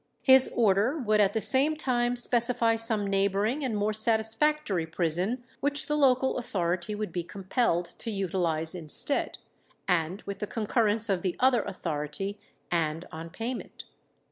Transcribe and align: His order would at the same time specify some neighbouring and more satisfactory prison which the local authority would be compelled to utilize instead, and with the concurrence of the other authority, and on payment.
His 0.23 0.49
order 0.55 0.97
would 0.97 1.19
at 1.19 1.33
the 1.33 1.41
same 1.41 1.75
time 1.75 2.15
specify 2.15 2.75
some 2.75 3.05
neighbouring 3.05 3.63
and 3.63 3.77
more 3.77 3.93
satisfactory 3.93 4.87
prison 4.87 5.43
which 5.59 5.85
the 5.85 5.95
local 5.95 6.39
authority 6.39 6.95
would 6.95 7.11
be 7.11 7.23
compelled 7.23 7.85
to 7.99 8.09
utilize 8.09 8.73
instead, 8.73 9.37
and 9.87 10.23
with 10.23 10.39
the 10.39 10.47
concurrence 10.47 11.07
of 11.07 11.21
the 11.21 11.35
other 11.39 11.61
authority, 11.61 12.39
and 12.71 13.05
on 13.11 13.29
payment. 13.29 13.85